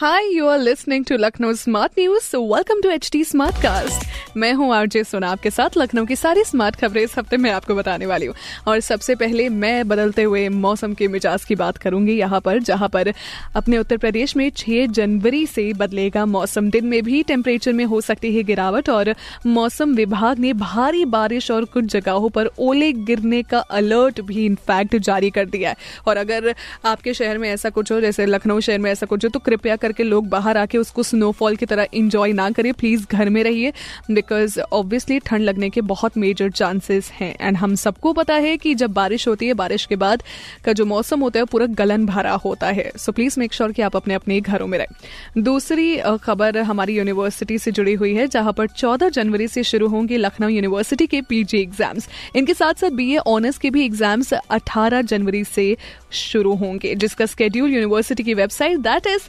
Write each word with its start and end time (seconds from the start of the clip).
Hi, 0.00 0.20
you 0.32 0.46
are 0.46 0.58
listening 0.58 1.04
to 1.06 1.16
Lucknow 1.18 1.48
Smart 1.60 1.96
welcome 1.98 2.80
to 2.82 2.90
H 2.90 3.08
to 3.14 3.24
smart 3.24 3.56
cast 3.62 4.36
मैं 4.36 4.52
हूँ 4.54 4.72
RJ 4.74 5.02
सोना 5.04 5.30
आपके 5.30 5.50
साथ 5.50 5.76
लखनऊ 5.78 6.06
की 6.06 6.16
सारी 6.16 6.44
स्मार्ट 6.44 6.76
खबरें 6.76 7.02
इस 7.02 7.16
हफ़्ते 7.18 7.36
में 7.36 7.50
आपको 7.50 7.74
बताने 7.74 8.06
वाली 8.06 8.26
हूँ। 8.26 8.34
और 8.66 8.80
सबसे 8.80 9.14
पहले 9.14 9.48
मैं 9.48 9.88
बदलते 9.88 10.22
हुए 10.22 10.48
मौसम 10.48 10.94
के 10.94 11.08
मिजाज 11.08 11.44
की 11.44 11.54
बात 11.54 11.76
करूँगी 11.76 12.12
यहाँ 12.12 12.40
पर 12.40 12.58
जहाँ 12.58 12.88
पर 12.88 13.12
अपने 13.56 13.78
उत्तर 13.78 13.96
प्रदेश 13.96 14.36
में 14.36 14.50
6 14.50 14.86
जनवरी 14.88 15.46
से 15.46 15.72
बदलेगा 15.72 16.24
मौसम। 16.26 16.68
दिन 16.70 16.86
में 16.86 17.02
भी 17.02 17.22
टेम्परेचर 17.22 17.72
में 17.72 17.84
हो 17.84 18.00
सकती 18.00 18.34
है 18.36 18.42
गिरावट 18.42 18.90
और 18.90 19.14
मौसम 19.46 19.94
विभाग 19.94 20.38
ने 20.38 20.52
भारी 20.52 21.04
बारिश 21.16 21.50
और 21.50 21.64
कुछ 21.64 21.84
जगहों 21.84 22.28
पर 22.28 22.50
ओले 22.58 22.92
गिरने 22.92 23.42
का 23.42 23.58
अलर्ट 23.58 24.20
भी 24.20 24.46
इनफैक्ट 24.46 24.96
जारी 24.96 25.30
कर 25.30 25.46
दिया 25.46 25.70
है। 25.70 25.76
और 26.06 26.16
अगर 26.16 26.54
आपके 26.84 27.14
शहर 27.14 27.38
में 27.38 27.50
ऐसा 27.50 27.70
कुछ 27.70 27.92
हो 27.92 28.00
जैसे 28.00 28.26
लखनऊ 28.26 28.60
शहर 28.60 28.78
में 28.78 28.90
ऐसा 28.92 29.06
कुछ 29.06 29.24
हो 29.24 29.30
तो 29.30 29.38
कृपया 29.40 29.76
करके 29.88 30.02
लोग 30.04 30.28
बाहर 30.28 30.56
आके 30.56 30.78
उसको 30.78 31.02
स्नोफॉल 31.02 31.56
की 31.56 31.66
तरह 31.66 31.86
इंजॉय 31.94 32.32
ना 32.32 32.50
करें। 32.50 32.72
प्लीज़ 32.74 33.06
घर 33.08 33.28
में 33.28 33.42
रहिए 33.44 33.72
बिकॉज़ 34.10 34.58
ऑब्वियसली 34.60 35.18
ठंड 35.20 35.42
लगने 35.42 35.70
के 35.70 35.80
बहुत 35.88 36.16
मेजर 36.18 36.50
चांसेस 36.52 37.10
हैं। 37.10 37.34
एंड 37.40 37.56
हम 37.56 37.74
सबको 37.76 38.12
पता 38.12 38.34
है 38.36 38.56
कि 38.56 38.74
जब 38.74 38.92
बारिश 38.92 39.26
होती 39.28 39.46
है, 39.46 39.54
बारिश 39.54 39.86
के 39.86 39.96
बाद 39.96 40.22
का 40.64 40.72
जो 40.72 40.84
मौसम 40.86 41.20
होता 41.20 41.38
है 41.38 41.44
पूरा 41.44 41.66
गलन 41.78 42.06
भरा 42.06 42.32
होता 42.44 42.66
है। 42.70 42.90
सो 42.96 43.12
प्लीज़ 43.12 43.38
मेक 43.40 43.52
श्योर 43.52 43.72
कि 43.72 43.82
आप 43.82 43.96
अपने 43.96 44.14
अपने 44.14 44.40
घरों 44.40 44.66
में 44.66 44.78
रहें। 44.78 45.42
दूसरी 45.42 45.96
खबर 46.22 46.58
हमारी 46.62 46.96
यूनिवर्सिटी 46.96 47.58
से 47.58 47.72
जुड़ी 47.72 47.94
हुई 47.94 48.14
है, 48.14 48.26
जहाँ 48.28 48.52
पर 48.52 48.66
14 48.68 49.08
जनवरी 49.10 49.48
से 49.48 49.62
शुरू 49.64 49.88
होंगे 49.88 50.16
लखनऊ 50.16 50.48
यूनिवर्सिटी 50.48 51.06
के 51.06 51.20
पीजी 51.22 51.58
एग्ज़ाम्स 51.58 52.08
इनके 52.36 52.54
साथ 52.54 52.74
साथ 52.74 52.90
बीए 52.92 53.16
ऑनर्स 53.28 53.58
के 53.58 53.70
भी 53.70 53.84
एग्ज़ाम्स 53.84 54.32
18 54.52 55.02
जनवरी 55.02 55.44
से 55.44 55.76
शुरू 56.12 56.54
होंगे, 56.54 56.94
जिसका 56.94 57.26
स्केड्यूल 57.26 57.70
यूनिवर्सिटी 57.70 58.22
की 58.22 58.34
वेबसाइट 58.34 58.78
दैट 58.80 59.06
इज़ 59.06 59.28